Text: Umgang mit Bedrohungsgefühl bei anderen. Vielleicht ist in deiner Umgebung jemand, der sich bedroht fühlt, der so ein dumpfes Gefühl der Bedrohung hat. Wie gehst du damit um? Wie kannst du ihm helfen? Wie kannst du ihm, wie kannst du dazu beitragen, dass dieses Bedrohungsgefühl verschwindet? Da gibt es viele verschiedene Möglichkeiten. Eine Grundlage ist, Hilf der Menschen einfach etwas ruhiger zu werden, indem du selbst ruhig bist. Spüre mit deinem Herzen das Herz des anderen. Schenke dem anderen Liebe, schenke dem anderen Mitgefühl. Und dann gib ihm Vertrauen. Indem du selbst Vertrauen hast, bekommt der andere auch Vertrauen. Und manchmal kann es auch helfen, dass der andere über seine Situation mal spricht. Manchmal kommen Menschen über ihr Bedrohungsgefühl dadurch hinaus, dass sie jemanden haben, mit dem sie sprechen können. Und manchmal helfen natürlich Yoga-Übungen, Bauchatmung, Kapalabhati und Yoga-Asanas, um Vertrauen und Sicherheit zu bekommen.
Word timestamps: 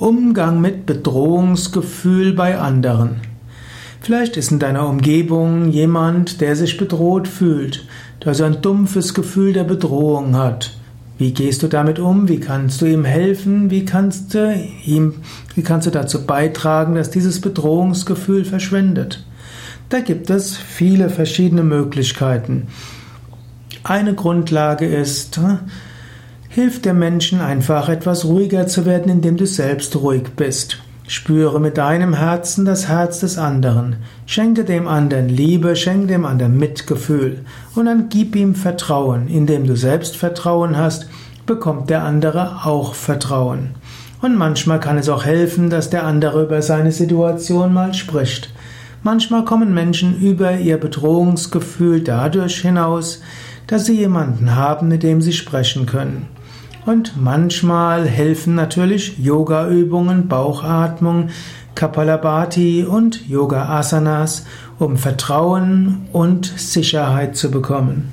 Umgang 0.00 0.60
mit 0.60 0.86
Bedrohungsgefühl 0.86 2.32
bei 2.32 2.56
anderen. 2.56 3.16
Vielleicht 4.00 4.36
ist 4.36 4.52
in 4.52 4.60
deiner 4.60 4.88
Umgebung 4.88 5.70
jemand, 5.70 6.40
der 6.40 6.54
sich 6.54 6.76
bedroht 6.76 7.26
fühlt, 7.26 7.84
der 8.24 8.34
so 8.34 8.44
ein 8.44 8.62
dumpfes 8.62 9.12
Gefühl 9.12 9.52
der 9.52 9.64
Bedrohung 9.64 10.36
hat. 10.36 10.72
Wie 11.18 11.32
gehst 11.32 11.64
du 11.64 11.66
damit 11.66 11.98
um? 11.98 12.28
Wie 12.28 12.38
kannst 12.38 12.80
du 12.80 12.86
ihm 12.86 13.04
helfen? 13.04 13.72
Wie 13.72 13.84
kannst 13.84 14.34
du 14.34 14.54
ihm, 14.86 15.14
wie 15.56 15.62
kannst 15.62 15.88
du 15.88 15.90
dazu 15.90 16.24
beitragen, 16.24 16.94
dass 16.94 17.10
dieses 17.10 17.40
Bedrohungsgefühl 17.40 18.44
verschwindet? 18.44 19.24
Da 19.88 19.98
gibt 19.98 20.30
es 20.30 20.56
viele 20.56 21.10
verschiedene 21.10 21.64
Möglichkeiten. 21.64 22.68
Eine 23.82 24.14
Grundlage 24.14 24.86
ist, 24.86 25.40
Hilf 26.58 26.82
der 26.82 26.92
Menschen 26.92 27.40
einfach 27.40 27.88
etwas 27.88 28.24
ruhiger 28.24 28.66
zu 28.66 28.84
werden, 28.84 29.12
indem 29.12 29.36
du 29.36 29.46
selbst 29.46 29.94
ruhig 29.94 30.30
bist. 30.34 30.78
Spüre 31.06 31.60
mit 31.60 31.78
deinem 31.78 32.14
Herzen 32.14 32.64
das 32.64 32.88
Herz 32.88 33.20
des 33.20 33.38
anderen. 33.38 33.98
Schenke 34.26 34.64
dem 34.64 34.88
anderen 34.88 35.28
Liebe, 35.28 35.76
schenke 35.76 36.08
dem 36.08 36.26
anderen 36.26 36.58
Mitgefühl. 36.58 37.44
Und 37.76 37.86
dann 37.86 38.08
gib 38.08 38.34
ihm 38.34 38.56
Vertrauen. 38.56 39.28
Indem 39.28 39.68
du 39.68 39.76
selbst 39.76 40.16
Vertrauen 40.16 40.76
hast, 40.76 41.08
bekommt 41.46 41.90
der 41.90 42.02
andere 42.02 42.64
auch 42.64 42.94
Vertrauen. 42.94 43.76
Und 44.20 44.36
manchmal 44.36 44.80
kann 44.80 44.98
es 44.98 45.08
auch 45.08 45.24
helfen, 45.24 45.70
dass 45.70 45.90
der 45.90 46.04
andere 46.04 46.42
über 46.42 46.60
seine 46.60 46.90
Situation 46.90 47.72
mal 47.72 47.94
spricht. 47.94 48.52
Manchmal 49.04 49.44
kommen 49.44 49.72
Menschen 49.74 50.20
über 50.20 50.56
ihr 50.56 50.78
Bedrohungsgefühl 50.78 52.00
dadurch 52.00 52.62
hinaus, 52.62 53.22
dass 53.68 53.84
sie 53.84 53.94
jemanden 53.94 54.56
haben, 54.56 54.88
mit 54.88 55.04
dem 55.04 55.22
sie 55.22 55.34
sprechen 55.34 55.86
können. 55.86 56.26
Und 56.88 57.22
manchmal 57.22 58.06
helfen 58.06 58.54
natürlich 58.54 59.18
Yoga-Übungen, 59.18 60.26
Bauchatmung, 60.26 61.28
Kapalabhati 61.74 62.82
und 62.84 63.28
Yoga-Asanas, 63.28 64.46
um 64.78 64.96
Vertrauen 64.96 66.08
und 66.14 66.46
Sicherheit 66.46 67.36
zu 67.36 67.50
bekommen. 67.50 68.10